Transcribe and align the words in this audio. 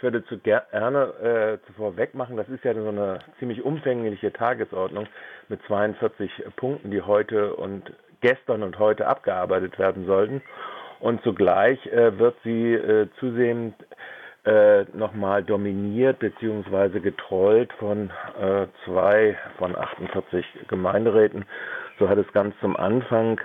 Ich 0.00 0.02
würde 0.02 0.24
zu 0.24 0.38
gerne 0.38 1.12
äh, 1.22 1.66
zuvor 1.66 1.94
wegmachen, 1.98 2.38
das 2.38 2.48
ist 2.48 2.64
ja 2.64 2.72
so 2.72 2.88
eine 2.88 3.18
ziemlich 3.38 3.62
umfängliche 3.62 4.32
Tagesordnung 4.32 5.06
mit 5.50 5.60
42 5.66 6.30
Punkten, 6.56 6.90
die 6.90 7.02
heute 7.02 7.54
und 7.54 7.92
gestern 8.22 8.62
und 8.62 8.78
heute 8.78 9.06
abgearbeitet 9.06 9.78
werden 9.78 10.06
sollten. 10.06 10.40
Und 11.00 11.22
zugleich 11.22 11.84
äh, 11.88 12.18
wird 12.18 12.34
sie 12.44 12.72
äh, 12.72 13.08
zusehends 13.18 13.76
äh, 14.46 14.84
nochmal 14.94 15.44
dominiert 15.44 16.18
bzw. 16.20 17.00
getrollt 17.00 17.70
von 17.74 18.10
äh, 18.40 18.68
zwei 18.86 19.36
von 19.58 19.76
48 19.76 20.46
Gemeinderäten. 20.66 21.44
So 21.98 22.08
hat 22.08 22.16
es 22.16 22.32
ganz 22.32 22.54
zum 22.62 22.74
Anfang 22.74 23.38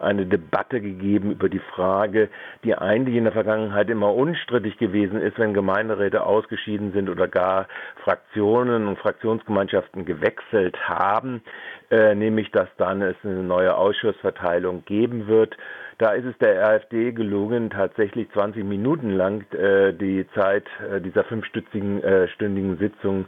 eine 0.00 0.26
Debatte 0.26 0.80
gegeben 0.80 1.32
über 1.32 1.48
die 1.48 1.60
Frage, 1.60 2.28
die 2.64 2.74
eigentlich 2.74 3.16
in 3.16 3.24
der 3.24 3.32
Vergangenheit 3.32 3.90
immer 3.90 4.14
unstrittig 4.14 4.78
gewesen 4.78 5.20
ist, 5.20 5.38
wenn 5.38 5.54
Gemeinderäte 5.54 6.24
ausgeschieden 6.24 6.92
sind 6.92 7.08
oder 7.08 7.28
gar 7.28 7.66
Fraktionen 8.02 8.86
und 8.86 8.98
Fraktionsgemeinschaften 8.98 10.04
gewechselt 10.04 10.76
haben, 10.88 11.42
äh, 11.90 12.14
nämlich 12.14 12.50
dass 12.50 12.68
dann 12.76 13.02
es 13.02 13.16
eine 13.24 13.42
neue 13.42 13.74
Ausschussverteilung 13.76 14.84
geben 14.84 15.26
wird. 15.26 15.56
Da 15.98 16.12
ist 16.12 16.24
es 16.24 16.38
der 16.38 16.66
AfD 16.66 17.12
gelungen, 17.12 17.68
tatsächlich 17.70 18.30
20 18.32 18.64
Minuten 18.64 19.10
lang 19.10 19.44
äh, 19.52 19.92
die 19.92 20.26
Zeit 20.34 20.64
äh, 20.90 21.00
dieser 21.00 21.24
fünfstündigen 21.24 22.02
äh, 22.02 22.28
stündigen 22.28 22.78
Sitzung 22.78 23.26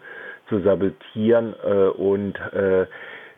zu 0.48 0.60
sabotieren 0.60 1.54
äh, 1.64 1.88
und 1.88 2.38
äh, 2.52 2.86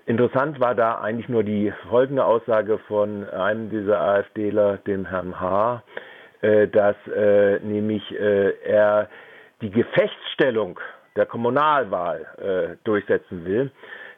Interessant 0.07 0.61
war 0.61 0.75
da 0.75 1.01
eigentlich 1.01 1.29
nur 1.31 1.45
die 1.45 1.73
folgende 1.89 2.25
Aussage 2.25 2.79
von 2.79 3.29
einem 3.31 3.71
dieser 3.71 4.01
AfDler, 4.01 4.79
dem 4.87 5.07
Herrn 5.07 5.41
H., 5.41 5.83
äh, 6.43 6.69
dass 6.69 6.97
äh, 7.07 7.59
nämlich 7.61 8.03
äh, 8.13 8.51
er 8.65 9.09
die 9.63 9.71
Gefechtsstellung 9.71 10.79
der 11.17 11.25
Kommunalwahl 11.25 12.27
äh, 12.37 12.77
durchsetzen 12.85 13.47
will. 13.47 13.71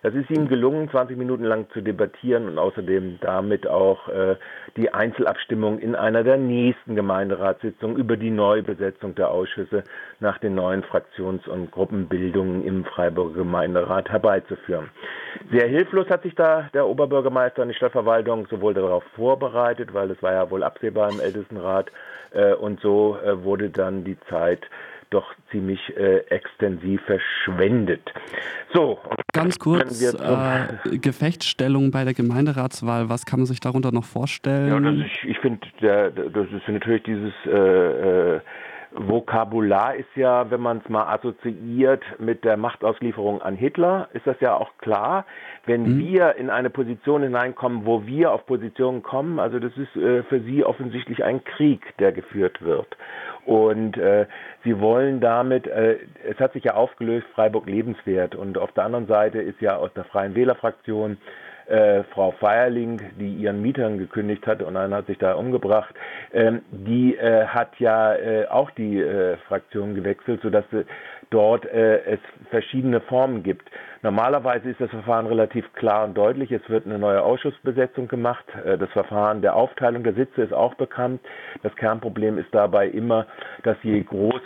Das 0.07 0.15
ist 0.15 0.31
ihm 0.31 0.47
gelungen, 0.47 0.89
20 0.89 1.17
Minuten 1.17 1.43
lang 1.43 1.69
zu 1.71 1.81
debattieren 1.81 2.47
und 2.47 2.61
außerdem 2.61 3.19
damit 3.21 3.67
auch 3.67 4.07
äh, 4.07 4.37
die 4.77 4.95
Einzelabstimmung 4.95 5.81
in 5.81 5.97
einer 5.97 6.23
der 6.23 6.37
nächsten 6.37 6.95
Gemeinderatssitzungen 6.95 7.97
über 7.97 8.17
die 8.17 8.31
Neubesetzung 8.31 9.17
der 9.17 9.33
Ausschüsse 9.33 9.83
nach 10.21 10.39
den 10.39 10.55
neuen 10.55 10.85
Fraktions- 10.85 11.49
und 11.49 11.73
Gruppenbildungen 11.73 12.65
im 12.65 12.85
Freiburger 12.85 13.39
Gemeinderat 13.39 14.09
herbeizuführen. 14.09 14.91
Sehr 15.51 15.67
hilflos 15.67 16.09
hat 16.09 16.23
sich 16.23 16.37
da 16.37 16.71
der 16.73 16.87
Oberbürgermeister 16.87 17.63
und 17.63 17.71
die 17.71 17.75
Stadtverwaltung 17.75 18.47
sowohl 18.47 18.75
darauf 18.75 19.03
vorbereitet, 19.17 19.93
weil 19.93 20.13
es 20.13 20.23
war 20.23 20.35
ja 20.35 20.49
wohl 20.53 20.63
absehbar 20.63 21.11
im 21.11 21.19
Ältestenrat, 21.19 21.91
äh, 22.37 22.55
und 22.55 22.81
so 22.81 23.19
äh, 23.25 23.43
wurde 23.43 23.71
dann 23.71 24.05
die 24.05 24.19
Zeit 24.29 24.61
doch 25.17 25.35
ziemlich 25.51 25.81
äh, 25.97 26.19
extensiv 26.29 27.01
verschwendet. 27.03 28.13
So. 28.73 28.99
Ganz 29.33 29.59
kurz, 29.59 30.03
äh, 30.03 30.99
Gefechtsstellung 30.99 31.91
bei 31.91 32.05
der 32.05 32.15
Gemeinderatswahl, 32.15 33.09
was 33.09 33.25
kann 33.25 33.41
man 33.41 33.47
sich 33.47 33.61
darunter 33.61 33.93
noch 33.93 34.05
vorstellen? 34.05 34.69
Ja, 34.69 34.81
das 34.81 35.07
ist, 35.07 35.25
ich 35.25 35.39
finde, 35.39 35.67
das 35.81 36.47
ist 36.53 36.69
natürlich 36.69 37.03
dieses 37.03 37.33
äh, 37.47 38.37
äh, 38.37 38.41
Vokabular 38.97 39.95
ist 39.95 40.09
ja, 40.15 40.51
wenn 40.51 40.61
man 40.61 40.79
es 40.79 40.89
mal 40.89 41.13
assoziiert 41.13 42.03
mit 42.19 42.45
der 42.45 42.57
Machtauslieferung 42.57 43.43
an 43.43 43.55
Hitler, 43.55 44.09
ist 44.15 44.27
das 44.27 44.37
ja 44.41 44.55
auch 44.55 44.71
klar. 44.79 45.27
Wenn 45.67 45.83
mhm. 45.83 45.99
wir 45.99 46.37
in 46.37 46.49
eine 46.49 46.71
Position 46.71 47.23
hineinkommen, 47.23 47.85
wo 47.85 48.07
wir 48.07 48.33
auf 48.33 48.47
Positionen 48.47 49.03
kommen, 49.03 49.39
also 49.39 49.59
das 49.59 49.73
ist 49.77 49.95
äh, 49.97 50.23
für 50.25 50.41
sie 50.41 50.65
offensichtlich 50.65 51.25
ein 51.25 51.45
Krieg, 51.45 51.83
der 51.99 52.13
geführt 52.13 52.63
wird. 52.63 52.97
Und 53.47 53.97
äh, 53.97 54.27
sie 54.65 54.81
wollen 54.81 55.21
damit, 55.21 55.69
äh, 55.69 55.99
es 56.29 56.39
hat 56.39 56.53
sich 56.53 56.65
ja 56.65 56.75
aufgelöst, 56.75 57.27
Freiburg 57.35 57.67
lebenswert. 57.67 58.35
Und 58.35 58.59
auf 58.59 58.73
der 58.73 58.85
anderen 58.85 59.07
Seite 59.07 59.39
ist 59.39 59.61
ja 59.61 59.77
aus 59.77 59.93
der 59.95 60.05
Freien 60.05 60.35
Wählerfraktion 60.35 61.17
äh, 61.67 62.05
Frau 62.15 62.33
Feierling, 62.33 63.01
die 63.19 63.35
ihren 63.35 63.61
Mietern 63.61 63.99
gekündigt 63.99 64.47
hat 64.47 64.63
und 64.63 64.77
einer 64.77 64.97
hat 64.97 65.07
sich 65.07 65.19
da 65.19 65.35
umgebracht, 65.35 65.95
ähm, 66.33 66.63
die 66.71 67.17
äh, 67.17 67.47
hat 67.47 67.79
ja 67.79 68.15
äh, 68.15 68.47
auch 68.47 68.71
die 68.73 69.01
äh, 69.01 69.37
Fraktion 69.49 69.95
gewechselt, 69.95 70.41
sodass 70.43 70.65
äh, 70.73 70.85
dort 71.31 71.65
äh, 71.67 72.03
es 72.05 72.21
verschiedene 72.51 73.01
Formen 73.01 73.43
gibt. 73.43 73.69
Normalerweise 74.03 74.71
ist 74.71 74.81
das 74.81 74.91
Verfahren 74.91 75.27
relativ 75.27 75.65
klar 75.73 76.05
und 76.05 76.17
deutlich. 76.17 76.53
Es 76.53 76.69
wird 76.69 76.87
eine 76.87 76.99
neue 76.99 77.23
Ausschussbesetzung 77.23 78.09
gemacht. 78.09 78.45
Äh, 78.65 78.79
das 78.79 78.91
Verfahren 78.91 79.43
der 79.43 79.57
Aufteilung 79.57 80.05
der 80.05 80.15
Sitze 80.15 80.43
ist 80.43 80.53
auch 80.53 80.75
bekannt. 80.75 81.21
Das 81.63 81.75
Kernproblem 81.77 82.39
ist 82.39 82.49
dabei 82.53 82.87
immer, 82.89 83.27
dass 83.65 83.77
je, 83.83 84.03
groß, 84.03 84.41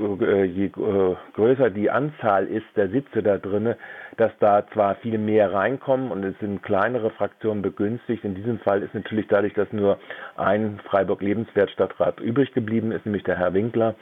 äh, 0.00 0.44
je 0.44 0.66
äh, 0.66 1.16
größer 1.34 1.70
die 1.70 1.90
Anzahl 1.90 2.46
ist 2.46 2.66
der 2.76 2.88
Sitze 2.88 3.22
da 3.22 3.38
drinnen, 3.38 3.76
dass 4.16 4.32
da 4.40 4.66
zwar 4.72 4.96
viel 4.96 5.18
mehr 5.18 5.52
reinkommen 5.52 6.10
und 6.10 6.24
es 6.24 6.38
sind 6.40 6.62
kleinere 6.62 7.10
Fraktionen 7.10 7.62
begünstigt. 7.62 8.24
In 8.24 8.34
diesem 8.34 8.58
Fall 8.60 8.82
ist 8.82 8.94
natürlich 8.94 9.26
dadurch, 9.28 9.54
dass 9.54 9.72
nur 9.72 9.98
ein 10.36 10.80
Freiburg-Lebenswert-Stadtrat 10.84 12.20
übrig 12.20 12.52
geblieben 12.52 12.92
ist, 12.92 13.04
nämlich 13.06 13.24
der 13.24 13.38
Herr 13.38 13.54
Winkler, 13.54 13.94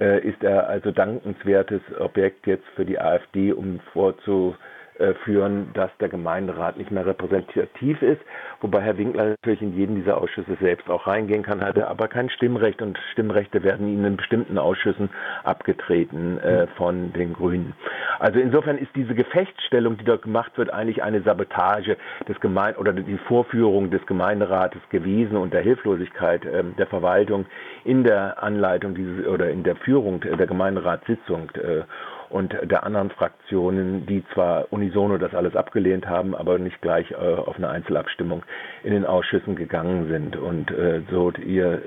ist 0.00 0.42
er 0.44 0.68
also 0.68 0.90
dankenswertes 0.92 1.80
Objekt 1.98 2.46
jetzt 2.46 2.66
für 2.76 2.84
die 2.84 2.98
AfD, 2.98 3.52
um 3.52 3.80
vorzu 3.92 4.54
äh, 4.56 4.77
führen, 5.24 5.70
dass 5.74 5.90
der 6.00 6.08
Gemeinderat 6.08 6.76
nicht 6.76 6.90
mehr 6.90 7.06
repräsentativ 7.06 8.02
ist, 8.02 8.20
wobei 8.60 8.80
Herr 8.80 8.98
Winkler 8.98 9.30
natürlich 9.30 9.62
in 9.62 9.76
jeden 9.76 9.96
dieser 9.96 10.18
Ausschüsse 10.18 10.56
selbst 10.60 10.88
auch 10.90 11.06
reingehen 11.06 11.42
kann, 11.42 11.60
hatte 11.60 11.88
aber 11.88 12.08
kein 12.08 12.30
Stimmrecht 12.30 12.82
und 12.82 12.98
Stimmrechte 13.12 13.62
werden 13.62 13.88
ihnen 13.88 14.04
in 14.04 14.16
bestimmten 14.16 14.58
Ausschüssen 14.58 15.10
abgetreten 15.44 16.38
äh, 16.38 16.66
von 16.76 17.12
den 17.12 17.32
Grünen. 17.32 17.74
Also 18.18 18.38
insofern 18.40 18.78
ist 18.78 18.90
diese 18.94 19.14
Gefechtsstellung, 19.14 19.96
die 19.98 20.04
dort 20.04 20.22
gemacht 20.22 20.56
wird, 20.56 20.72
eigentlich 20.72 21.02
eine 21.02 21.22
Sabotage 21.22 21.96
des 22.28 22.38
Gemein 22.40 22.76
oder 22.76 22.92
die 22.92 23.18
Vorführung 23.28 23.90
des 23.90 24.04
Gemeinderates 24.06 24.80
gewesen 24.90 25.36
und 25.36 25.52
der 25.52 25.62
Hilflosigkeit 25.62 26.44
äh, 26.44 26.64
der 26.76 26.86
Verwaltung 26.86 27.46
in 27.84 28.04
der 28.04 28.42
Anleitung 28.42 28.94
dieses 28.94 29.26
oder 29.26 29.50
in 29.50 29.62
der 29.62 29.76
Führung 29.76 30.20
der 30.20 30.46
Gemeinderatssitzung. 30.46 31.50
Äh, 31.54 31.82
und 32.30 32.56
der 32.62 32.84
anderen 32.84 33.10
Fraktionen, 33.10 34.06
die 34.06 34.24
zwar 34.34 34.72
unisono 34.72 35.18
das 35.18 35.34
alles 35.34 35.56
abgelehnt 35.56 36.06
haben, 36.06 36.34
aber 36.34 36.58
nicht 36.58 36.80
gleich 36.80 37.10
äh, 37.10 37.14
auf 37.14 37.56
eine 37.56 37.68
Einzelabstimmung 37.68 38.42
in 38.82 38.92
den 38.92 39.06
Ausschüssen 39.06 39.56
gegangen 39.56 40.08
sind. 40.08 40.36
Und 40.36 40.70
äh, 40.70 41.02
so 41.10 41.32
ihr 41.32 41.82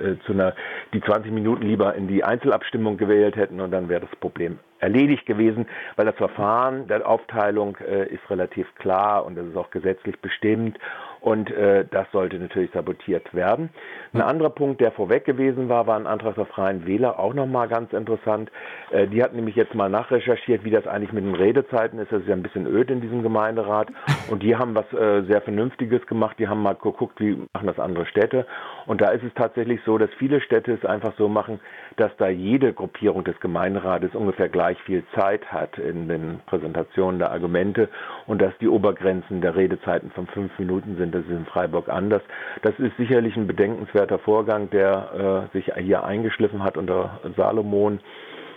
äh, 0.00 0.04
äh 0.04 0.18
zu 0.26 0.32
einer 0.32 0.54
die 0.92 1.00
20 1.00 1.32
Minuten 1.32 1.62
lieber 1.62 1.94
in 1.94 2.08
die 2.08 2.24
Einzelabstimmung 2.24 2.96
gewählt 2.96 3.36
hätten 3.36 3.60
und 3.60 3.70
dann 3.70 3.88
wäre 3.88 4.02
das 4.02 4.16
Problem 4.20 4.58
erledigt 4.84 5.24
gewesen, 5.24 5.66
weil 5.96 6.04
das 6.04 6.16
Verfahren 6.16 6.86
der 6.88 7.08
Aufteilung 7.08 7.76
äh, 7.78 8.06
ist 8.06 8.28
relativ 8.28 8.66
klar 8.74 9.24
und 9.24 9.34
das 9.36 9.46
ist 9.46 9.56
auch 9.56 9.70
gesetzlich 9.70 10.20
bestimmt 10.20 10.78
und 11.24 11.50
äh, 11.50 11.86
das 11.90 12.06
sollte 12.12 12.38
natürlich 12.38 12.70
sabotiert 12.72 13.32
werden. 13.32 13.70
Ein 14.12 14.20
anderer 14.20 14.50
Punkt, 14.50 14.82
der 14.82 14.92
vorweg 14.92 15.24
gewesen 15.24 15.70
war, 15.70 15.86
war 15.86 15.96
ein 15.96 16.06
Antrag 16.06 16.34
der 16.34 16.44
Freien 16.44 16.86
Wähler, 16.86 17.18
auch 17.18 17.32
nochmal 17.32 17.68
ganz 17.68 17.92
interessant. 17.94 18.50
Äh, 18.90 19.06
die 19.06 19.22
hat 19.22 19.32
nämlich 19.32 19.56
jetzt 19.56 19.74
mal 19.74 19.88
nachrecherchiert, 19.88 20.64
wie 20.64 20.70
das 20.70 20.86
eigentlich 20.86 21.12
mit 21.12 21.24
den 21.24 21.34
Redezeiten 21.34 21.98
ist. 21.98 22.12
Das 22.12 22.20
ist 22.20 22.28
ja 22.28 22.34
ein 22.34 22.42
bisschen 22.42 22.66
öd 22.66 22.90
in 22.90 23.00
diesem 23.00 23.22
Gemeinderat 23.22 23.88
und 24.28 24.42
die 24.42 24.54
haben 24.54 24.74
was 24.74 24.92
äh, 24.92 25.22
sehr 25.22 25.40
Vernünftiges 25.40 26.06
gemacht. 26.06 26.38
Die 26.38 26.46
haben 26.46 26.62
mal 26.62 26.74
geguckt, 26.74 27.18
wie 27.20 27.38
machen 27.54 27.66
das 27.66 27.78
andere 27.78 28.04
Städte 28.04 28.46
und 28.84 29.00
da 29.00 29.10
ist 29.10 29.24
es 29.24 29.32
tatsächlich 29.34 29.80
so, 29.86 29.96
dass 29.96 30.10
viele 30.18 30.42
Städte 30.42 30.72
es 30.72 30.84
einfach 30.84 31.14
so 31.16 31.28
machen, 31.28 31.60
dass 31.96 32.14
da 32.18 32.28
jede 32.28 32.74
Gruppierung 32.74 33.24
des 33.24 33.40
Gemeinderates 33.40 34.14
ungefähr 34.14 34.50
gleich 34.50 34.74
gleich 34.74 34.80
viel 34.82 35.04
Zeit 35.14 35.52
hat 35.52 35.78
in 35.78 36.08
den 36.08 36.40
Präsentationen 36.46 37.18
der 37.18 37.30
Argumente 37.30 37.88
und 38.26 38.40
dass 38.40 38.56
die 38.60 38.68
Obergrenzen 38.68 39.40
der 39.40 39.54
Redezeiten 39.54 40.10
von 40.10 40.26
fünf 40.26 40.58
Minuten 40.58 40.96
sind. 40.96 41.13
Das 41.14 41.24
ist 41.24 41.30
in 41.30 41.46
Freiburg 41.46 41.88
anders. 41.88 42.22
Das 42.62 42.78
ist 42.78 42.96
sicherlich 42.96 43.36
ein 43.36 43.46
bedenkenswerter 43.46 44.18
Vorgang, 44.18 44.68
der 44.70 45.48
äh, 45.52 45.56
sich 45.56 45.72
hier 45.76 46.04
eingeschliffen 46.04 46.62
hat 46.62 46.76
unter 46.76 47.20
Salomon 47.36 48.00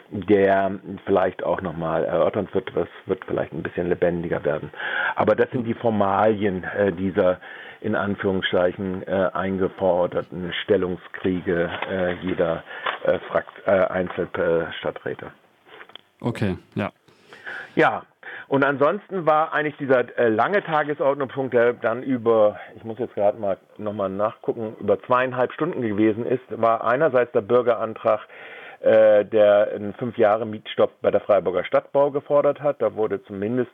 der 0.09 0.79
vielleicht 1.05 1.43
auch 1.43 1.61
nochmal 1.61 2.05
erörtern 2.05 2.47
wird. 2.53 2.71
Das 2.75 2.87
wird 3.07 3.25
vielleicht 3.25 3.51
ein 3.51 3.63
bisschen 3.63 3.89
lebendiger 3.89 4.43
werden. 4.45 4.71
Aber 5.15 5.35
das 5.35 5.51
sind 5.51 5.65
die 5.65 5.73
Formalien 5.73 6.63
äh, 6.63 6.93
dieser 6.93 7.39
in 7.81 7.95
Anführungszeichen 7.95 9.05
äh, 9.07 9.29
eingeforderten 9.33 10.51
Stellungskriege 10.63 11.69
äh, 11.89 12.13
jeder 12.21 12.63
äh, 13.03 13.19
Frakt, 13.29 13.51
äh, 13.65 13.71
Einzelstadträte. 13.71 15.31
Okay, 16.21 16.57
ja. 16.75 16.91
Ja, 17.75 18.03
und 18.47 18.63
ansonsten 18.63 19.25
war 19.25 19.53
eigentlich 19.53 19.77
dieser 19.77 20.17
äh, 20.17 20.29
lange 20.29 20.63
Tagesordnungspunkt, 20.63 21.53
der 21.53 21.73
dann 21.73 22.01
über, 22.01 22.57
ich 22.75 22.83
muss 22.83 22.97
jetzt 22.97 23.15
gerade 23.15 23.37
mal 23.37 23.57
nochmal 23.77 24.09
nachgucken, 24.09 24.75
über 24.79 25.01
zweieinhalb 25.03 25.51
Stunden 25.51 25.81
gewesen 25.81 26.25
ist, 26.25 26.43
war 26.49 26.85
einerseits 26.85 27.33
der 27.33 27.41
Bürgerantrag, 27.41 28.21
äh, 28.79 29.25
der 29.25 29.71
einen 29.75 29.93
fünf 29.95 30.17
Jahre 30.17 30.45
Mietstopp 30.45 30.93
bei 31.01 31.11
der 31.11 31.19
Freiburger 31.21 31.65
Stadtbau 31.65 32.11
gefordert 32.11 32.61
hat. 32.61 32.81
Da 32.81 32.95
wurde 32.95 33.21
zumindest 33.23 33.71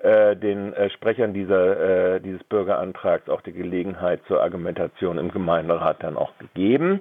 äh, 0.00 0.36
den 0.36 0.74
äh, 0.74 0.90
Sprechern 0.90 1.32
dieser, 1.32 2.14
äh, 2.16 2.20
dieses 2.20 2.42
Bürgerantrags 2.44 3.28
auch 3.28 3.40
die 3.40 3.52
Gelegenheit 3.52 4.20
zur 4.28 4.42
Argumentation 4.42 5.16
im 5.18 5.30
Gemeinderat 5.30 6.02
dann 6.02 6.16
auch 6.16 6.32
gegeben. 6.38 7.00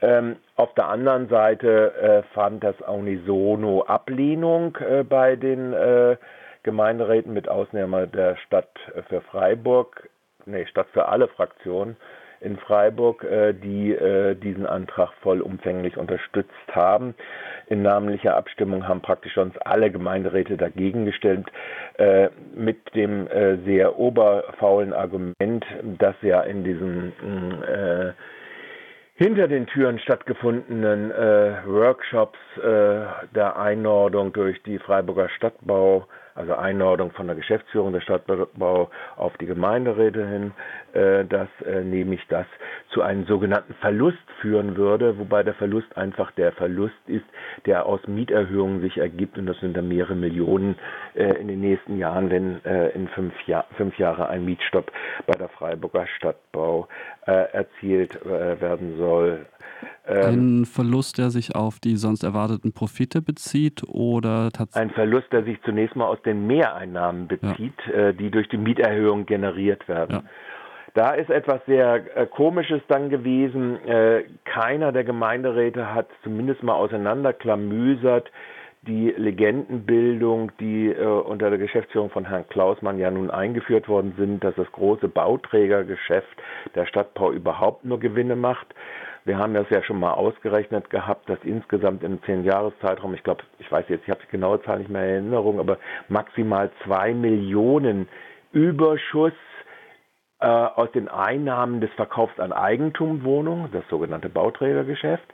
Ähm, 0.00 0.36
auf 0.56 0.72
der 0.74 0.88
anderen 0.88 1.28
Seite 1.28 1.94
äh, 1.94 2.22
fand 2.34 2.64
das 2.64 2.80
unisono 2.80 3.82
Ablehnung 3.82 4.76
äh, 4.76 5.04
bei 5.04 5.36
den 5.36 5.72
äh, 5.72 6.16
Gemeinderäten 6.64 7.32
mit 7.32 7.48
Ausnahme 7.48 8.08
der 8.08 8.36
Stadt 8.36 8.68
für 9.08 9.20
Freiburg, 9.20 10.08
nee, 10.46 10.66
Stadt 10.66 10.88
für 10.92 11.06
alle 11.08 11.28
Fraktionen 11.28 11.96
in 12.44 12.58
Freiburg, 12.58 13.24
äh, 13.24 13.54
die 13.54 13.92
äh, 13.92 14.34
diesen 14.34 14.66
Antrag 14.66 15.10
vollumfänglich 15.22 15.96
unterstützt 15.96 16.50
haben. 16.70 17.14
In 17.68 17.82
namentlicher 17.82 18.36
Abstimmung 18.36 18.86
haben 18.86 19.00
praktisch 19.00 19.34
sonst 19.34 19.56
alle 19.66 19.90
Gemeinderäte 19.90 20.56
dagegen 20.56 21.06
gestellt, 21.06 21.46
äh, 21.96 22.28
mit 22.54 22.94
dem 22.94 23.28
sehr 23.64 23.98
oberfaulen 23.98 24.92
Argument, 24.92 25.64
dass 25.98 26.14
ja 26.20 26.42
in 26.42 26.64
diesem 26.64 27.12
hinter 29.16 29.48
den 29.48 29.66
Türen 29.66 29.98
stattgefundenen 29.98 31.10
äh, 31.10 31.66
Workshops 31.66 32.38
äh, 32.56 33.06
der 33.34 33.56
Einordnung 33.56 34.32
durch 34.32 34.62
die 34.64 34.78
Freiburger 34.78 35.28
Stadtbau 35.28 36.06
also 36.34 36.54
Einordnung 36.54 37.12
von 37.12 37.26
der 37.26 37.36
Geschäftsführung 37.36 37.92
der 37.92 38.00
Stadtbau 38.00 38.90
auf 39.16 39.36
die 39.38 39.46
Gemeinderäte 39.46 40.26
hin, 40.26 40.52
dass 40.94 41.48
äh, 41.66 41.82
nämlich 41.82 42.20
das 42.28 42.46
zu 42.90 43.02
einem 43.02 43.26
sogenannten 43.26 43.74
Verlust 43.74 44.18
führen 44.40 44.76
würde, 44.76 45.18
wobei 45.18 45.42
der 45.42 45.54
Verlust 45.54 45.96
einfach 45.96 46.30
der 46.32 46.52
Verlust 46.52 46.94
ist, 47.06 47.24
der 47.66 47.86
aus 47.86 48.00
Mieterhöhungen 48.06 48.80
sich 48.80 48.98
ergibt 48.98 49.36
und 49.36 49.46
das 49.46 49.58
sind 49.58 49.76
dann 49.76 49.88
mehrere 49.88 50.14
Millionen 50.14 50.76
äh, 51.14 51.34
in 51.40 51.48
den 51.48 51.60
nächsten 51.60 51.98
Jahren, 51.98 52.30
wenn 52.30 52.64
äh, 52.64 52.90
in 52.90 53.08
fünf, 53.08 53.34
Jahr, 53.46 53.66
fünf 53.76 53.98
Jahre 53.98 54.28
ein 54.28 54.44
Mietstopp 54.44 54.92
bei 55.26 55.32
der 55.32 55.48
Freiburger 55.48 56.06
Stadtbau 56.16 56.88
äh, 57.26 57.32
erzielt 57.52 58.14
äh, 58.24 58.60
werden 58.60 58.96
soll. 58.96 59.46
Ähm, 60.06 60.60
ein 60.60 60.64
Verlust, 60.66 61.18
der 61.18 61.30
sich 61.30 61.56
auf 61.56 61.80
die 61.80 61.96
sonst 61.96 62.22
erwarteten 62.22 62.72
Profite 62.72 63.22
bezieht 63.22 63.82
oder 63.88 64.50
tatsächlich? 64.52 64.90
Ein 64.90 64.94
Verlust, 64.94 65.32
der 65.32 65.44
sich 65.44 65.60
zunächst 65.62 65.96
mal 65.96 66.06
aus 66.06 66.22
den 66.22 66.46
Mehreinnahmen 66.46 67.26
bezieht, 67.26 67.74
ja. 67.88 68.08
äh, 68.08 68.14
die 68.14 68.30
durch 68.30 68.48
die 68.48 68.58
Mieterhöhung 68.58 69.26
generiert 69.26 69.88
werden. 69.88 70.16
Ja. 70.16 70.22
Da 70.94 71.10
ist 71.14 71.28
etwas 71.28 71.60
sehr 71.66 72.16
äh, 72.16 72.26
Komisches 72.26 72.80
dann 72.86 73.10
gewesen. 73.10 73.84
Äh, 73.84 74.24
keiner 74.44 74.92
der 74.92 75.02
Gemeinderäte 75.02 75.92
hat 75.92 76.06
zumindest 76.22 76.62
mal 76.62 76.74
auseinanderklamüsert 76.74 78.30
die 78.82 79.12
Legendenbildung, 79.16 80.52
die 80.60 80.90
äh, 80.90 81.04
unter 81.04 81.50
der 81.50 81.58
Geschäftsführung 81.58 82.10
von 82.10 82.26
Herrn 82.28 82.46
Klausmann 82.48 82.98
ja 82.98 83.10
nun 83.10 83.30
eingeführt 83.30 83.88
worden 83.88 84.14
sind, 84.16 84.44
dass 84.44 84.54
das 84.54 84.70
große 84.70 85.08
Bauträgergeschäft 85.08 86.40
der 86.76 86.86
Stadtbau 86.86 87.32
überhaupt 87.32 87.84
nur 87.84 87.98
Gewinne 87.98 88.36
macht. 88.36 88.68
Wir 89.24 89.38
haben 89.38 89.54
das 89.54 89.68
ja 89.70 89.82
schon 89.82 89.98
mal 89.98 90.12
ausgerechnet 90.12 90.90
gehabt, 90.90 91.28
dass 91.28 91.38
insgesamt 91.42 92.04
im 92.04 92.22
Zehn-Jahres-Zeitraum, 92.22 93.14
ich 93.14 93.24
glaube, 93.24 93.42
ich 93.58 93.72
weiß 93.72 93.86
jetzt, 93.88 94.04
ich 94.04 94.10
habe 94.10 94.20
die 94.22 94.30
genaue 94.30 94.62
Zahl 94.62 94.78
nicht 94.78 94.90
mehr 94.90 95.02
in 95.02 95.10
Erinnerung, 95.10 95.58
aber 95.58 95.78
maximal 96.08 96.70
zwei 96.84 97.14
Millionen 97.14 98.06
Überschuss 98.52 99.32
äh, 100.44 100.46
aus 100.46 100.92
den 100.92 101.08
Einnahmen 101.08 101.80
des 101.80 101.90
Verkaufs 101.92 102.38
an 102.38 102.52
Eigentumwohnungen, 102.52 103.70
das 103.72 103.82
sogenannte 103.88 104.28
Bauträgergeschäft, 104.28 105.24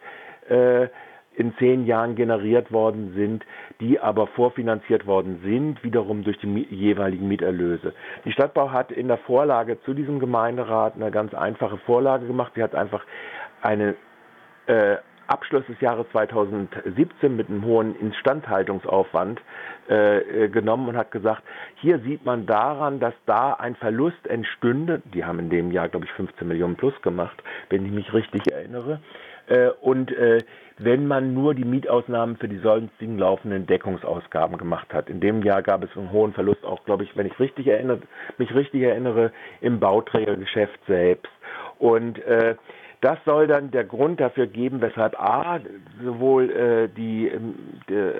äh, 0.48 0.86
in 1.34 1.52
zehn 1.58 1.84
Jahren 1.84 2.14
generiert 2.14 2.70
worden 2.70 3.12
sind, 3.16 3.44
die 3.80 3.98
aber 3.98 4.28
vorfinanziert 4.28 5.08
worden 5.08 5.40
sind, 5.42 5.82
wiederum 5.82 6.22
durch 6.22 6.38
die 6.38 6.64
jeweiligen 6.70 7.26
Mieterlöse. 7.26 7.92
Die 8.24 8.30
Stadtbau 8.30 8.70
hat 8.70 8.92
in 8.92 9.08
der 9.08 9.18
Vorlage 9.18 9.80
zu 9.82 9.94
diesem 9.94 10.20
Gemeinderat 10.20 10.94
eine 10.94 11.10
ganz 11.10 11.34
einfache 11.34 11.78
Vorlage 11.78 12.28
gemacht. 12.28 12.52
Sie 12.54 12.62
hat 12.62 12.76
einfach 12.76 13.04
einen 13.62 13.96
äh, 14.66 14.98
Abschluss 15.30 15.64
des 15.66 15.80
Jahres 15.80 16.06
2017 16.12 17.36
mit 17.36 17.48
einem 17.48 17.64
hohen 17.64 17.94
Instandhaltungsaufwand 17.94 19.40
äh, 19.88 20.48
genommen 20.48 20.88
und 20.88 20.96
hat 20.96 21.10
gesagt, 21.10 21.42
hier 21.76 22.00
sieht 22.00 22.24
man 22.24 22.46
daran, 22.46 22.98
dass 23.00 23.14
da 23.26 23.52
ein 23.52 23.76
Verlust 23.76 24.26
entstünde. 24.26 25.02
Die 25.14 25.24
haben 25.24 25.38
in 25.38 25.50
dem 25.50 25.70
Jahr, 25.70 25.88
glaube 25.88 26.06
ich, 26.06 26.12
15 26.12 26.46
Millionen 26.48 26.76
plus 26.76 27.00
gemacht, 27.02 27.42
wenn 27.68 27.86
ich 27.86 27.92
mich 27.92 28.12
richtig 28.12 28.50
erinnere. 28.50 29.00
Äh, 29.46 29.70
und 29.80 30.12
äh, 30.12 30.38
wenn 30.78 31.06
man 31.06 31.34
nur 31.34 31.54
die 31.54 31.64
Mietausnahmen 31.64 32.36
für 32.36 32.48
die 32.48 32.58
sonstigen 32.58 33.18
laufenden 33.18 33.66
Deckungsausgaben 33.66 34.56
gemacht 34.56 34.92
hat. 34.94 35.10
In 35.10 35.20
dem 35.20 35.42
Jahr 35.42 35.62
gab 35.62 35.84
es 35.84 35.94
einen 35.96 36.10
hohen 36.10 36.32
Verlust, 36.32 36.64
auch 36.64 36.84
glaube 36.84 37.04
ich, 37.04 37.16
wenn 37.16 37.26
ich 37.26 37.38
richtig 37.38 37.66
erinnere, 37.66 38.00
mich 38.38 38.54
richtig 38.54 38.82
erinnere, 38.82 39.32
im 39.60 39.78
Bauträgergeschäft 39.78 40.80
selbst. 40.86 41.30
Und 41.78 42.18
äh, 42.24 42.56
das 43.00 43.18
soll 43.24 43.46
dann 43.46 43.70
der 43.70 43.84
Grund 43.84 44.20
dafür 44.20 44.46
geben, 44.46 44.80
weshalb 44.82 45.18
A, 45.18 45.60
sowohl 46.04 46.50
äh, 46.50 46.88
die, 46.88 47.28
ähm, 47.28 47.54
de, 47.88 48.12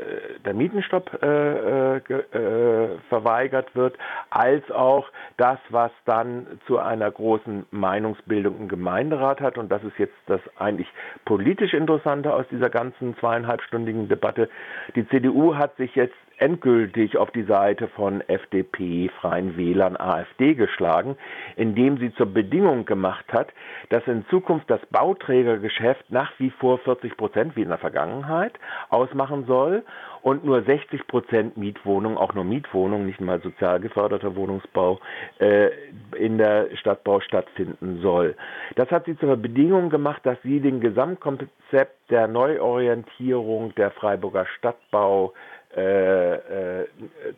der 0.45 0.55
Mietenstopp 0.55 1.23
äh, 1.23 1.97
äh, 1.97 1.99
äh, 1.99 2.99
verweigert 3.09 3.75
wird, 3.77 3.97
als 4.31 4.71
auch 4.71 5.09
das, 5.37 5.59
was 5.69 5.91
dann 6.07 6.47
zu 6.67 6.79
einer 6.79 7.11
großen 7.11 7.67
Meinungsbildung 7.71 8.57
im 8.59 8.69
Gemeinderat 8.69 9.41
hat. 9.41 9.59
Und 9.59 9.71
das 9.71 9.85
ist 9.85 9.99
jetzt 9.99 10.17
das 10.27 10.41
eigentlich 10.57 10.89
politisch 11.27 11.75
Interessante 11.75 12.33
aus 12.33 12.47
dieser 12.51 12.71
ganzen 12.71 13.17
zweieinhalbstündigen 13.19 14.09
Debatte. 14.09 14.49
Die 14.97 15.07
CDU 15.09 15.57
hat 15.57 15.77
sich 15.77 15.95
jetzt 15.95 16.15
endgültig 16.41 17.17
auf 17.17 17.31
die 17.31 17.43
Seite 17.45 17.89
von 17.89 18.23
FDP, 18.23 19.11
Freien 19.21 19.57
Wählern, 19.57 19.97
AfD 19.97 20.55
geschlagen, 20.55 21.17
indem 21.57 21.99
sie 21.99 22.13
zur 22.15 22.27
Bedingung 22.27 22.87
gemacht 22.87 23.27
hat, 23.33 23.49
dass 23.91 24.07
in 24.07 24.25
Zukunft 24.29 24.71
das 24.71 24.81
Bauträgergeschäft 24.91 26.11
nach 26.11 26.33
wie 26.39 26.51
vor 26.51 26.79
40 26.79 27.17
Prozent 27.17 27.57
wie 27.57 27.63
in 27.63 27.69
der 27.69 27.79
Vergangenheit 27.79 28.55
ausmachen 28.89 29.45
soll 29.47 29.85
und 30.23 30.45
nur 30.45 30.63
60 30.63 31.07
Prozent 31.07 31.57
Mietwohnungen, 31.57 32.19
auch 32.19 32.35
nur 32.35 32.45
Mietwohnungen, 32.45 33.07
nicht 33.07 33.21
mal 33.21 33.41
sozial 33.41 33.81
geförderter 33.81 34.37
Wohnungsbau, 34.37 35.01
äh, 35.39 35.71
in 36.17 36.39
der 36.39 36.69
Stadtbau 36.77 37.21
stattfinden 37.21 38.01
soll. 38.03 38.35
Das 38.77 38.91
hat 38.91 39.07
sie 39.07 39.17
zur 39.19 39.37
Bedingung 39.37 39.91
gemacht, 39.91 40.25
dass 40.25 40.41
sie 40.43 40.61
den 40.61 40.81
Gesamtkonzept 40.81 42.11
der 42.11 42.29
Neuorientierung 42.29 43.75
der 43.77 43.91
Freiburger 43.93 44.47
Stadtbau 44.59 45.33
äh, 45.77 46.35
äh, 46.35 46.87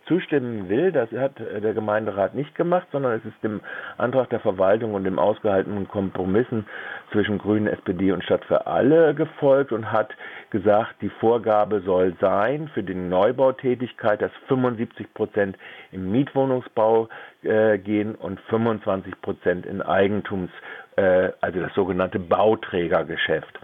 zustimmen 0.07 0.71
will. 0.71 0.91
Das 0.91 1.11
hat 1.13 1.39
der 1.39 1.75
Gemeinderat 1.75 2.35
nicht 2.35 2.55
gemacht, 2.55 2.87
sondern 2.91 3.13
es 3.13 3.25
ist 3.27 3.43
dem 3.43 3.61
Antrag 3.99 4.31
der 4.31 4.41
Verwaltung 4.41 4.95
und 4.95 5.05
dem 5.05 5.19
ausgehaltenen 5.19 5.87
Kompromissen 5.87 6.67
zwischen 7.11 7.37
Grünen, 7.37 7.67
SPD 7.67 8.11
und 8.11 8.25
Stadt 8.25 8.45
für 8.47 8.67
alle 8.67 9.15
gefolgt 9.15 9.71
und 9.71 9.93
hat 9.93 10.15
gesagt, 10.49 10.95
die 11.03 11.11
Vorgabe 11.11 11.83
soll 11.83 12.15
sein 12.23 12.69
für 12.73 12.83
die 12.83 12.95
Neubautätigkeit, 12.95 14.23
dass 14.23 14.33
75 14.49 15.13
Prozent 15.13 15.59
im 15.91 16.11
Mietwohnungsbau 16.11 17.11
äh, 17.43 17.77
gehen 17.77 18.15
und 18.15 18.41
25 18.49 19.21
Prozent 19.21 19.67
in 19.67 19.83
Eigentums, 19.83 20.51
äh, 20.97 21.33
also 21.43 21.61
das 21.61 21.75
sogenannte 21.75 22.19
Bauträgergeschäft. 22.19 23.59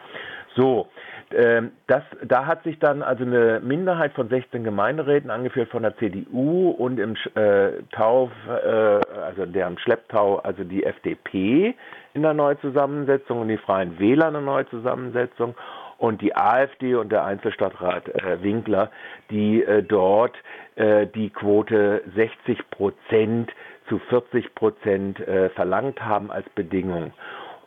So, 0.57 0.89
das, 1.31 2.03
da 2.25 2.47
hat 2.47 2.63
sich 2.63 2.79
dann 2.79 3.03
also 3.03 3.25
eine 3.25 3.61
Minderheit 3.61 4.13
von 4.15 4.29
16 4.29 4.65
Gemeinderäten 4.65 5.31
angeführt 5.31 5.71
von 5.71 5.83
der 5.83 5.97
CDU 5.99 6.71
und 6.71 6.99
im 6.99 7.17
äh, 7.35 7.83
Tau, 7.93 8.31
äh, 8.49 9.01
also 9.21 9.45
deren 9.45 9.79
Schlepptau, 9.79 10.37
also 10.37 10.65
die 10.65 10.85
FDP 10.85 11.75
in 12.15 12.23
der 12.23 12.35
Neuzusammensetzung 12.35 13.43
und 13.43 13.49
die 13.49 13.59
Freien 13.59 13.99
Wähler 13.99 14.29
in 14.29 14.35
der 14.35 14.43
Neuzusammensetzung 14.43 15.55
und 15.99 16.23
die 16.23 16.35
AfD 16.35 16.95
und 16.95 17.11
der 17.11 17.25
Einzelstadtrat 17.25 18.09
äh, 18.09 18.43
Winkler, 18.43 18.91
die 19.31 19.63
äh, 19.63 19.83
dort 19.83 20.37
äh, 20.77 21.07
die 21.07 21.31
Quote 21.31 22.03
60 22.15 22.71
Prozent 22.71 23.53
zu 23.89 23.99
40 23.99 24.55
Prozent 24.55 25.21
äh, 25.21 25.51
verlangt 25.51 26.01
haben 26.05 26.31
als 26.31 26.49
Bedingung. 26.51 27.13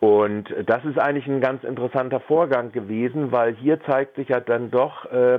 Und 0.01 0.53
das 0.65 0.83
ist 0.83 0.97
eigentlich 0.97 1.27
ein 1.27 1.41
ganz 1.41 1.63
interessanter 1.63 2.19
Vorgang 2.21 2.71
gewesen, 2.71 3.31
weil 3.31 3.53
hier 3.53 3.79
zeigt 3.83 4.15
sich 4.15 4.29
ja 4.29 4.39
dann 4.39 4.71
doch, 4.71 5.05
äh, 5.11 5.37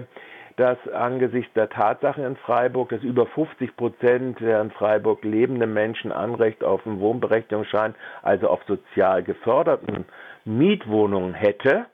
dass 0.54 0.78
angesichts 0.94 1.52
der 1.54 1.68
Tatsache 1.68 2.22
in 2.22 2.36
Freiburg, 2.36 2.90
dass 2.90 3.02
über 3.02 3.26
50 3.26 3.76
Prozent 3.76 4.38
der 4.38 4.60
in 4.60 4.70
Freiburg 4.70 5.24
lebenden 5.24 5.72
Menschen 5.72 6.12
Anrecht 6.12 6.62
auf 6.62 6.86
einen 6.86 7.00
Wohnberechtigungsschein, 7.00 7.96
also 8.22 8.46
auf 8.46 8.60
sozial 8.68 9.24
geförderten 9.24 10.04
Mietwohnungen 10.44 11.34
hätte, 11.34 11.86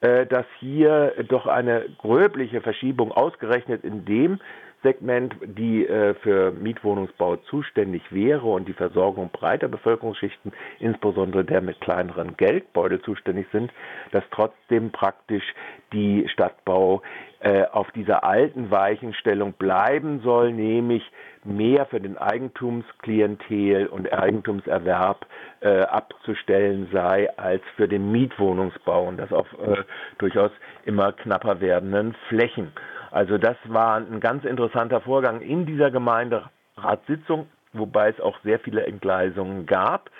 äh, 0.00 0.26
dass 0.26 0.46
hier 0.60 1.12
doch 1.26 1.48
eine 1.48 1.86
gröbliche 1.98 2.60
Verschiebung 2.60 3.10
ausgerechnet 3.10 3.82
in 3.82 4.04
dem 4.04 4.38
Segment, 4.82 5.34
die 5.42 5.86
äh, 5.86 6.14
für 6.14 6.52
Mietwohnungsbau 6.52 7.36
zuständig 7.36 8.02
wäre 8.10 8.46
und 8.46 8.68
die 8.68 8.72
Versorgung 8.72 9.30
breiter 9.30 9.68
Bevölkerungsschichten, 9.68 10.52
insbesondere 10.78 11.44
der 11.44 11.60
mit 11.60 11.80
kleineren 11.80 12.36
Geldbeutel 12.36 13.00
zuständig 13.02 13.46
sind, 13.52 13.72
dass 14.12 14.24
trotzdem 14.30 14.90
praktisch 14.92 15.44
die 15.92 16.28
Stadtbau 16.28 17.02
äh, 17.40 17.64
auf 17.66 17.90
dieser 17.92 18.24
alten 18.24 18.70
Weichenstellung 18.70 19.52
bleiben 19.52 20.20
soll, 20.22 20.52
nämlich 20.52 21.02
mehr 21.44 21.86
für 21.86 22.00
den 22.00 22.18
Eigentumsklientel 22.18 23.86
und 23.86 24.12
Eigentumserwerb 24.12 25.26
äh, 25.60 25.82
abzustellen 25.82 26.88
sei 26.92 27.28
als 27.38 27.62
für 27.76 27.88
den 27.88 28.10
Mietwohnungsbau 28.10 29.06
und 29.06 29.18
das 29.18 29.32
auf 29.32 29.46
äh, 29.64 29.82
durchaus 30.18 30.50
immer 30.84 31.12
knapper 31.12 31.60
werdenden 31.60 32.14
Flächen. 32.28 32.72
Also 33.16 33.38
das 33.38 33.56
war 33.64 33.96
ein 33.96 34.20
ganz 34.20 34.44
interessanter 34.44 35.00
Vorgang 35.00 35.40
in 35.40 35.64
dieser 35.64 35.90
Gemeinderatssitzung, 35.90 37.46
wobei 37.72 38.10
es 38.10 38.20
auch 38.20 38.38
sehr 38.44 38.58
viele 38.58 38.84
Entgleisungen 38.84 39.64
gab. 39.64 40.10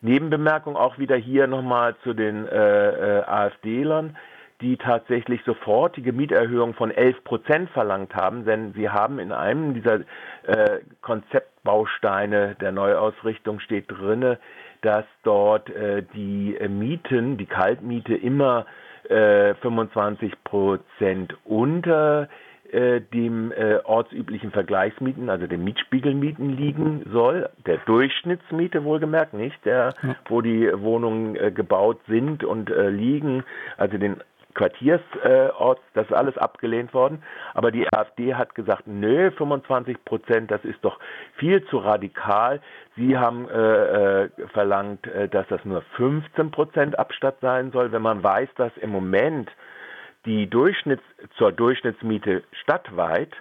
Nebenbemerkung 0.00 0.74
auch 0.74 0.96
wieder 0.96 1.16
hier 1.16 1.46
nochmal 1.46 1.94
zu 2.04 2.14
den 2.14 2.48
äh, 2.48 3.18
äh, 3.18 3.24
AfD-Lern 3.24 4.16
die 4.60 4.76
tatsächlich 4.76 5.40
sofortige 5.44 6.12
Mieterhöhung 6.12 6.74
von 6.74 6.90
11 6.90 7.22
Prozent 7.22 7.70
verlangt 7.70 8.16
haben, 8.16 8.44
denn 8.44 8.72
sie 8.72 8.88
haben 8.88 9.20
in 9.20 9.30
einem 9.30 9.72
dieser 9.72 10.00
äh, 10.48 10.80
Konzeptbausteine 11.00 12.56
der 12.60 12.72
Neuausrichtung 12.72 13.60
steht 13.60 13.84
drinne, 13.88 14.40
dass 14.80 15.04
dort 15.22 15.70
äh, 15.70 16.02
die 16.12 16.58
Mieten, 16.68 17.36
die 17.36 17.46
Kaltmiete 17.46 18.16
immer 18.16 18.66
äh, 19.08 19.54
25 19.54 20.32
Prozent 20.44 21.36
unter 21.44 22.28
äh, 22.70 23.00
dem 23.00 23.50
äh, 23.52 23.78
ortsüblichen 23.84 24.50
Vergleichsmieten, 24.50 25.30
also 25.30 25.46
den 25.46 25.64
Mietspiegelmieten 25.64 26.56
liegen 26.56 27.02
soll, 27.10 27.48
der 27.66 27.78
Durchschnittsmiete 27.78 28.84
wohlgemerkt, 28.84 29.32
nicht 29.32 29.64
der, 29.64 29.94
wo 30.28 30.42
die 30.42 30.70
Wohnungen 30.74 31.36
äh, 31.36 31.50
gebaut 31.50 31.98
sind 32.08 32.44
und 32.44 32.70
äh, 32.70 32.90
liegen, 32.90 33.44
also 33.78 33.96
den 33.96 34.18
Quartiersort, 34.58 35.80
das 35.94 36.06
ist 36.06 36.12
alles 36.12 36.36
abgelehnt 36.36 36.92
worden. 36.92 37.22
Aber 37.54 37.70
die 37.70 37.86
AfD 37.92 38.34
hat 38.34 38.56
gesagt, 38.56 38.86
nö, 38.86 39.30
25 39.30 40.04
Prozent, 40.04 40.50
das 40.50 40.64
ist 40.64 40.78
doch 40.82 40.98
viel 41.36 41.64
zu 41.66 41.78
radikal. 41.78 42.60
Sie 42.96 43.16
haben 43.16 43.48
äh, 43.48 44.24
äh, 44.24 44.28
verlangt, 44.52 45.06
äh, 45.06 45.28
dass 45.28 45.46
das 45.48 45.64
nur 45.64 45.82
15 45.96 46.50
Prozent 46.50 46.98
Abstatt 46.98 47.36
sein 47.40 47.70
soll. 47.70 47.92
Wenn 47.92 48.02
man 48.02 48.22
weiß, 48.22 48.48
dass 48.56 48.76
im 48.78 48.90
Moment 48.90 49.48
die 50.26 50.50
Durchschnitts 50.50 51.04
zur 51.36 51.52
Durchschnittsmiete 51.52 52.42
stadtweit 52.50 53.32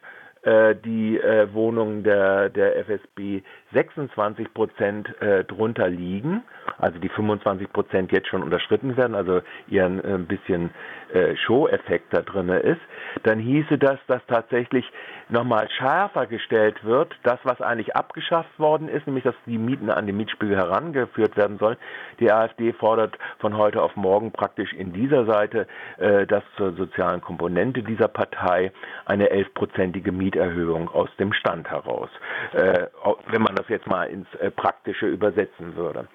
äh, 0.43 0.75
die 0.75 1.17
äh, 1.17 1.51
Wohnungen 1.51 2.03
der, 2.03 2.50
der 2.50 2.77
FSB 2.86 3.41
26 3.74 4.53
Prozent 4.53 5.21
äh, 5.21 5.43
drunter 5.43 5.89
liegen, 5.89 6.43
also 6.77 7.00
die 7.00 7.09
25 7.09 7.71
Prozent 7.74 8.12
jetzt 8.12 8.27
schon 8.29 8.43
unterschritten 8.43 8.95
werden, 8.95 9.15
also 9.15 9.41
ihren 9.67 10.03
ein 10.03 10.25
bisschen 10.25 10.69
äh, 11.13 11.36
Show-Effekt 11.36 12.13
da 12.13 12.21
drin 12.21 12.50
ist, 12.50 12.81
dann 13.24 13.39
hieße 13.39 13.77
das, 13.77 14.00
dass 14.07 14.21
tatsächlich 14.27 14.86
nochmal 15.29 15.69
schärfer 15.77 16.27
gestellt 16.27 16.83
wird, 16.83 17.13
das, 17.24 17.39
was 17.43 17.59
eigentlich 17.62 17.95
abgeschafft 17.95 18.57
worden 18.57 18.88
ist, 18.88 19.05
nämlich 19.05 19.24
dass 19.25 19.36
die 19.45 19.57
Mieten 19.57 19.89
an 19.89 20.05
den 20.05 20.15
Mietspiegel 20.15 20.55
herangeführt 20.55 21.36
werden 21.36 21.57
sollen. 21.57 21.77
Die 22.19 22.31
AfD 22.31 22.71
fordert 22.74 23.17
von 23.39 23.57
heute 23.57 23.81
auf 23.81 23.95
morgen 23.95 24.31
praktisch 24.31 24.71
in 24.74 24.93
dieser 24.93 25.25
Seite, 25.25 25.67
äh, 25.97 26.25
dass 26.25 26.43
zur 26.55 26.74
sozialen 26.74 27.21
Komponente 27.21 27.83
dieser 27.83 28.07
Partei 28.07 28.71
eine 29.05 29.29
elfprozentige 29.29 30.12
Mieterhöhung 30.12 30.89
aus 30.89 31.09
dem 31.19 31.33
Stand 31.33 31.69
heraus, 31.69 32.09
äh, 32.53 32.88
wenn 33.27 33.41
man 33.41 33.56
das 33.57 33.67
jetzt 33.69 33.87
mal 33.87 34.05
ins 34.05 34.27
äh, 34.35 34.51
Praktische 34.51 35.07
übersetzen 35.07 35.75
würde. 35.75 36.07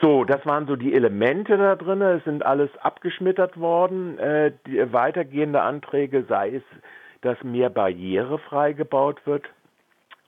So, 0.00 0.24
das 0.24 0.44
waren 0.44 0.66
so 0.66 0.76
die 0.76 0.94
Elemente 0.94 1.56
da 1.56 1.74
drin. 1.74 2.02
Es 2.02 2.24
sind 2.24 2.44
alles 2.44 2.70
abgeschmettert 2.82 3.58
worden. 3.58 4.18
Äh, 4.18 4.52
die, 4.66 4.92
weitergehende 4.92 5.62
Anträge, 5.62 6.24
sei 6.28 6.56
es, 6.56 6.62
dass 7.22 7.42
mehr 7.42 7.70
barrierefrei 7.70 8.72
gebaut 8.72 9.20
wird, 9.24 9.44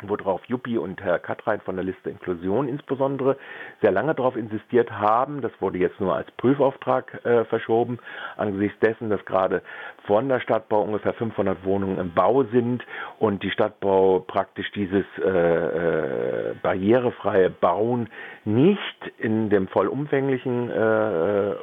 worauf 0.06 0.44
Juppie 0.46 0.78
und 0.78 1.02
Herr 1.02 1.18
Katrein 1.18 1.60
von 1.60 1.76
der 1.76 1.84
Liste 1.84 2.10
Inklusion 2.10 2.68
insbesondere 2.68 3.36
sehr 3.82 3.90
lange 3.90 4.14
darauf 4.14 4.36
insistiert 4.36 4.90
haben. 4.92 5.40
Das 5.40 5.52
wurde 5.60 5.78
jetzt 5.78 6.00
nur 6.00 6.14
als 6.14 6.30
Prüfauftrag 6.32 7.24
äh, 7.24 7.44
verschoben, 7.46 7.98
angesichts 8.36 8.78
dessen, 8.80 9.10
dass 9.10 9.24
gerade 9.24 9.62
von 10.06 10.28
der 10.28 10.40
Stadtbau 10.40 10.82
ungefähr 10.82 11.14
500 11.14 11.64
Wohnungen 11.64 11.98
im 11.98 12.14
Bau 12.14 12.44
sind 12.44 12.84
und 13.18 13.42
die 13.42 13.50
Stadtbau 13.50 14.20
praktisch 14.20 14.70
dieses 14.72 15.04
äh, 15.18 15.28
äh, 15.28 16.54
barrierefreie 16.62 17.50
Bauen 17.50 18.08
nicht 18.44 19.12
in 19.18 19.50
dem 19.50 19.68
vollumfänglichen 19.68 20.70
äh, 20.70 21.50
äh, 21.50 21.54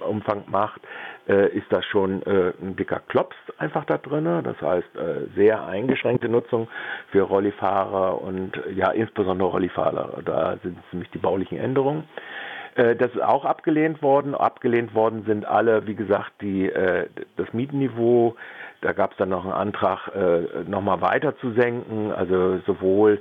Umfang 0.00 0.44
macht, 0.48 0.80
äh, 1.28 1.48
ist 1.56 1.66
das 1.70 1.84
schon 1.86 2.22
ein 2.26 2.74
dicker 2.76 3.00
Klops 3.08 3.36
einfach 3.58 3.84
da 3.84 3.98
drin. 3.98 4.24
Das 4.42 4.60
heißt, 4.60 4.88
sehr 5.36 5.64
eingeschränkte 5.66 6.28
Nutzung 6.28 6.68
für 7.10 7.22
Rollifahrer 7.22 7.81
und 7.90 8.52
ja, 8.74 8.90
insbesondere 8.90 9.48
Rollifahrer. 9.48 10.22
Da 10.24 10.56
sind 10.62 10.78
nämlich 10.92 11.10
die 11.10 11.18
baulichen 11.18 11.58
Änderungen. 11.58 12.04
Äh, 12.74 12.96
das 12.96 13.10
ist 13.12 13.22
auch 13.22 13.44
abgelehnt 13.44 14.02
worden. 14.02 14.34
Abgelehnt 14.34 14.94
worden 14.94 15.24
sind 15.26 15.44
alle, 15.44 15.86
wie 15.86 15.94
gesagt, 15.94 16.32
die, 16.40 16.68
äh, 16.68 17.06
das 17.36 17.52
Mietenniveau. 17.52 18.36
Da 18.80 18.92
gab 18.92 19.12
es 19.12 19.16
dann 19.18 19.28
noch 19.28 19.44
einen 19.44 19.52
Antrag, 19.52 20.08
äh, 20.14 20.68
nochmal 20.68 21.00
weiter 21.00 21.36
zu 21.38 21.52
senken, 21.52 22.12
also 22.12 22.58
sowohl 22.66 23.20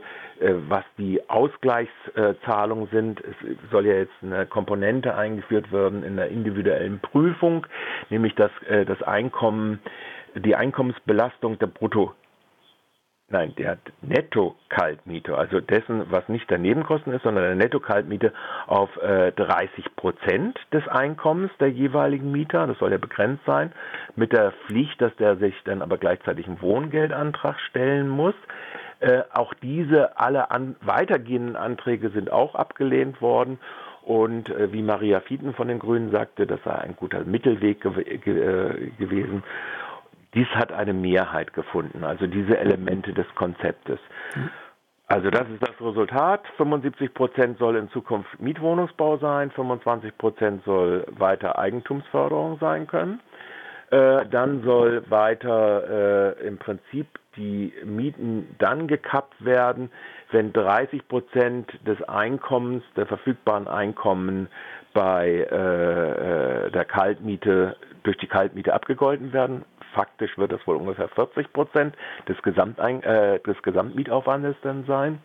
was 0.69 0.83
die 0.97 1.21
Ausgleichszahlungen 1.29 2.87
sind. 2.91 3.21
Es 3.21 3.35
soll 3.69 3.85
ja 3.85 3.93
jetzt 3.93 4.23
eine 4.23 4.47
Komponente 4.47 5.13
eingeführt 5.13 5.71
werden 5.71 6.03
in 6.03 6.15
der 6.15 6.29
individuellen 6.29 6.99
Prüfung, 6.99 7.67
nämlich 8.09 8.33
dass 8.33 8.49
das 8.87 9.03
Einkommen, 9.03 9.77
die 10.33 10.55
Einkommensbelastung 10.55 11.59
der 11.59 11.67
Brutto 11.67 12.15
Nein, 13.31 13.53
der 13.57 13.71
hat 13.71 13.79
Netto-Kaltmiete, 14.01 15.37
also 15.37 15.61
dessen, 15.61 16.11
was 16.11 16.27
nicht 16.27 16.49
der 16.49 16.57
Nebenkosten 16.57 17.13
ist, 17.13 17.23
sondern 17.23 17.45
der 17.45 17.55
Netto-Kaltmiete 17.55 18.33
auf 18.67 18.89
äh, 19.01 19.31
30 19.31 19.95
Prozent 19.95 20.59
des 20.73 20.85
Einkommens 20.89 21.51
der 21.61 21.69
jeweiligen 21.69 22.29
Mieter. 22.31 22.67
Das 22.67 22.77
soll 22.79 22.91
ja 22.91 22.97
begrenzt 22.97 23.45
sein, 23.45 23.71
mit 24.17 24.33
der 24.33 24.51
Pflicht, 24.65 25.01
dass 25.01 25.15
der 25.15 25.37
sich 25.37 25.55
dann 25.63 25.81
aber 25.81 25.97
gleichzeitig 25.97 26.45
einen 26.47 26.61
Wohngeldantrag 26.61 27.57
stellen 27.69 28.09
muss. 28.09 28.35
Äh, 28.99 29.21
auch 29.33 29.53
diese, 29.55 30.17
alle 30.19 30.51
an, 30.51 30.75
weitergehenden 30.81 31.55
Anträge 31.55 32.09
sind 32.09 32.31
auch 32.33 32.55
abgelehnt 32.55 33.21
worden. 33.21 33.59
Und 34.03 34.49
äh, 34.49 34.73
wie 34.73 34.81
Maria 34.81 35.21
Fieten 35.21 35.53
von 35.53 35.67
den 35.69 35.79
Grünen 35.79 36.11
sagte, 36.11 36.47
das 36.47 36.59
sei 36.65 36.73
ein 36.73 36.95
guter 36.97 37.23
Mittelweg 37.23 37.81
gew 37.81 37.93
ge 37.93 38.17
äh, 38.17 38.89
gewesen. 38.97 39.43
Dies 40.33 40.47
hat 40.49 40.71
eine 40.71 40.93
Mehrheit 40.93 41.53
gefunden, 41.53 42.03
also 42.03 42.25
diese 42.25 42.57
Elemente 42.57 43.13
des 43.13 43.27
Konzeptes. 43.35 43.99
Also 45.07 45.29
das 45.29 45.43
ist 45.49 45.61
das 45.61 45.81
Resultat. 45.81 46.41
75 46.55 47.13
Prozent 47.13 47.57
soll 47.57 47.75
in 47.75 47.89
Zukunft 47.89 48.39
Mietwohnungsbau 48.39 49.17
sein, 49.17 49.51
25 49.51 50.17
Prozent 50.17 50.63
soll 50.63 51.05
weiter 51.09 51.59
Eigentumsförderung 51.59 52.59
sein 52.59 52.87
können. 52.87 53.19
Äh, 53.89 54.25
dann 54.27 54.63
soll 54.63 55.03
weiter 55.09 56.37
äh, 56.39 56.47
im 56.47 56.57
Prinzip 56.57 57.07
die 57.35 57.73
Mieten 57.83 58.55
dann 58.57 58.87
gekappt 58.87 59.43
werden, 59.43 59.91
wenn 60.31 60.53
30 60.53 61.05
Prozent 61.09 61.69
des 61.85 62.01
Einkommens, 62.03 62.83
der 62.95 63.05
verfügbaren 63.05 63.67
Einkommen 63.67 64.47
bei 64.93 65.45
äh, 65.51 66.67
äh 66.67 66.71
der 66.71 66.85
Kaltmiete 66.85 67.75
durch 68.03 68.17
die 68.17 68.27
Kaltmiete 68.27 68.73
abgegolten 68.73 69.33
werden 69.33 69.65
faktisch 69.93 70.37
wird 70.37 70.51
es 70.53 70.65
wohl 70.67 70.75
ungefähr 70.75 71.09
40 71.09 71.51
Prozent 71.53 71.95
des, 72.27 72.41
Gesamtein 72.41 73.03
äh, 73.03 73.39
des 73.39 73.61
Gesamtmietaufwandes 73.61 74.55
dann 74.61 74.85
sein. 74.85 75.21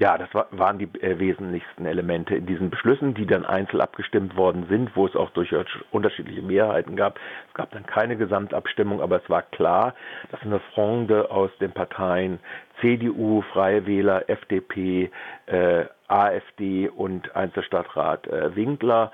Ja, 0.00 0.16
das 0.16 0.32
war, 0.32 0.46
waren 0.50 0.78
die 0.78 0.88
äh, 1.02 1.18
wesentlichsten 1.18 1.84
Elemente 1.84 2.34
in 2.34 2.46
diesen 2.46 2.70
Beschlüssen, 2.70 3.12
die 3.12 3.26
dann 3.26 3.44
einzeln 3.44 3.82
abgestimmt 3.82 4.34
worden 4.34 4.64
sind, 4.70 4.96
wo 4.96 5.06
es 5.06 5.14
auch 5.14 5.28
durchaus 5.30 5.66
unterschiedliche 5.90 6.40
Mehrheiten 6.40 6.96
gab. 6.96 7.20
Es 7.48 7.54
gab 7.54 7.70
dann 7.72 7.84
keine 7.84 8.16
Gesamtabstimmung, 8.16 9.02
aber 9.02 9.22
es 9.22 9.28
war 9.28 9.42
klar, 9.42 9.94
dass 10.30 10.40
eine 10.40 10.58
Fronde 10.72 11.30
aus 11.30 11.50
den 11.60 11.72
Parteien 11.72 12.38
CDU, 12.80 13.42
Freie 13.52 13.84
Wähler, 13.86 14.30
FDP, 14.30 15.10
äh, 15.44 15.84
AfD 16.08 16.88
und 16.88 17.36
Einzelstadtrat 17.36 18.26
äh, 18.26 18.56
Winkler 18.56 19.12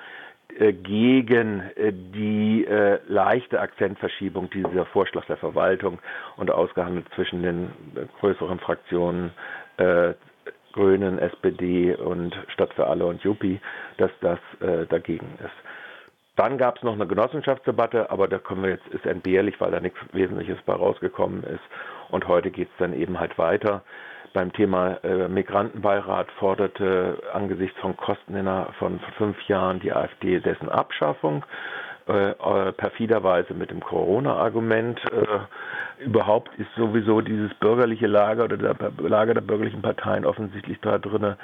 gegen 0.59 1.61
äh, 1.77 1.93
die 1.93 2.65
äh, 2.65 2.99
leichte 3.07 3.61
Akzentverschiebung 3.61 4.49
dieser 4.51 4.87
Vorschlag 4.87 5.27
der 5.27 5.37
Verwaltung 5.37 5.99
und 6.37 6.51
ausgehandelt 6.51 7.07
zwischen 7.15 7.43
den 7.43 7.71
größeren 8.21 8.59
Fraktionen 8.61 9.33
äh, 9.77 10.15
Grünen, 10.73 11.19
SPD 11.19 11.95
und 11.95 12.37
Stadt 12.49 12.73
für 12.75 12.87
alle 12.87 13.07
und 13.07 13.23
Juppie, 13.23 13.61
dass 13.97 14.11
das 14.21 14.39
äh, 14.61 14.87
dagegen 14.87 15.27
ist. 15.43 15.55
Dann 16.37 16.59
gab 16.59 16.77
es 16.77 16.83
noch 16.83 16.93
eine 16.93 17.07
Genossenschaftsdebatte, 17.07 18.11
aber 18.11 18.29
da 18.29 18.39
können 18.39 18.63
wir 18.63 18.71
jetzt, 18.71 18.87
ist 18.89 19.07
entbehrlich, 19.07 19.59
weil 19.59 19.71
da 19.71 19.81
nichts 19.81 19.99
Wesentliches 20.13 20.59
bei 20.67 20.75
rausgekommen 20.75 21.43
ist. 21.45 21.63
Und 22.11 22.29
heute 22.29 22.51
geht 22.51 22.69
es 22.69 22.77
dann 22.79 22.93
eben 22.93 23.19
halt 23.19 23.39
weiter. 23.39 23.83
Beim 24.33 24.53
Thema 24.53 25.03
äh, 25.05 25.29
Migrantenbeirat 25.29 26.31
forderte 26.33 27.23
angesichts 27.33 27.79
von 27.81 27.97
Kosten 27.97 28.35
innerhalb 28.35 28.75
von 28.77 29.01
fünf 29.17 29.41
Jahren 29.49 29.81
die 29.81 29.93
AfD 29.93 30.41
dessen 30.41 30.69
Abschaffung. 30.69 31.45
Äh, 32.09 32.31
äh, 32.31 32.73
perfiderweise 32.73 33.53
mit 33.53 33.73
dem 33.73 33.81
Corona-Argument. 33.81 35.01
Äh, 35.11 36.05
überhaupt 36.05 36.53
ist 36.57 36.69
sowieso 36.77 37.21
dieses 37.21 37.53
bürgerliche 37.55 38.07
Lager 38.07 38.45
oder 38.45 38.57
der 38.57 38.77
Lager 38.99 39.35
der 39.35 39.41
bürgerlichen 39.41 39.83
Parteien 39.83 40.25
offensichtlich 40.25 40.79
da 40.83 40.99
drin, 40.99 41.35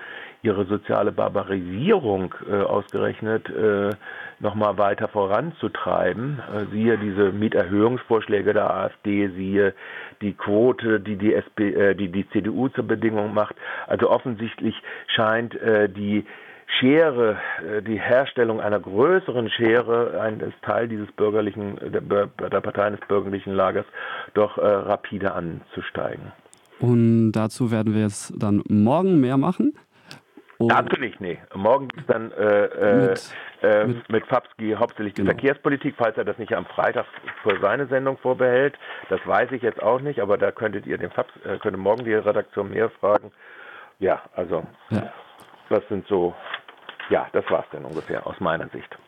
ihre 0.42 0.64
soziale 0.66 1.10
Barbarisierung 1.10 2.32
äh, 2.48 2.62
ausgerechnet 2.62 3.50
äh, 3.50 3.90
nochmal 4.38 4.78
weiter 4.78 5.08
voranzutreiben. 5.08 6.38
Äh, 6.38 6.66
siehe 6.70 6.96
diese 6.96 7.32
Mieterhöhungsvorschläge 7.32 8.52
der 8.52 8.72
AfD, 8.72 9.30
siehe 9.30 9.74
die 10.20 10.34
Quote, 10.34 11.00
die 11.00 11.16
die, 11.16 11.34
SP, 11.34 11.74
äh, 11.74 11.96
die, 11.96 12.06
die 12.06 12.30
CDU 12.30 12.68
zur 12.68 12.86
Bedingung 12.86 13.34
macht. 13.34 13.56
Also 13.88 14.08
offensichtlich 14.08 14.80
scheint 15.08 15.58
die 15.96 16.24
Schere, 16.78 17.38
äh, 17.60 17.82
die 17.82 18.00
Herstellung 18.00 18.60
einer 18.60 18.80
größeren 18.80 19.50
Schere, 19.50 20.20
ein 20.20 20.52
Teil 20.62 20.88
dieses 20.88 21.10
bürgerlichen, 21.12 21.78
der, 21.80 22.26
der 22.26 22.60
Parteien 22.60 22.96
des 22.96 23.06
bürgerlichen 23.08 23.54
Lagers, 23.54 23.86
doch 24.34 24.58
äh, 24.58 24.66
rapide 24.66 25.32
anzusteigen. 25.32 26.32
Und 26.80 27.32
dazu 27.32 27.70
werden 27.70 27.94
wir 27.94 28.02
jetzt 28.02 28.34
dann 28.36 28.62
morgen 28.68 29.20
mehr 29.20 29.36
machen. 29.36 29.74
Und 30.62 30.68
Natürlich, 30.68 31.18
nee. 31.18 31.38
Morgen 31.54 31.88
ist 31.96 32.08
dann 32.08 32.30
äh, 32.32 32.64
äh, 32.66 33.08
mit, 33.08 33.34
äh, 33.62 33.86
mit, 33.86 34.08
mit 34.08 34.26
Fabski 34.26 34.76
hauptsächlich 34.78 35.14
die 35.14 35.22
genau. 35.22 35.32
Verkehrspolitik, 35.32 35.96
falls 35.98 36.16
er 36.16 36.24
das 36.24 36.38
nicht 36.38 36.54
am 36.54 36.66
Freitag 36.66 37.04
für 37.42 37.58
seine 37.60 37.86
Sendung 37.88 38.16
vorbehält. 38.18 38.78
Das 39.08 39.20
weiß 39.26 39.50
ich 39.52 39.62
jetzt 39.62 39.82
auch 39.82 40.00
nicht, 40.00 40.20
aber 40.20 40.38
da 40.38 40.52
könntet 40.52 40.86
ihr 40.86 40.98
den 40.98 41.10
Fabs, 41.10 41.32
äh, 41.44 41.58
könnte 41.58 41.78
morgen 41.78 42.04
die 42.04 42.14
Redaktion 42.14 42.70
mehr 42.70 42.90
fragen. 42.90 43.32
Ja, 43.98 44.22
also 44.36 44.62
ja. 44.90 45.12
das 45.68 45.82
sind 45.88 46.06
so 46.06 46.32
ja, 47.10 47.28
das 47.32 47.48
war 47.50 47.60
es 47.60 47.70
dann 47.70 47.84
ungefähr 47.84 48.26
aus 48.26 48.38
meiner 48.40 48.68
Sicht. 48.68 48.96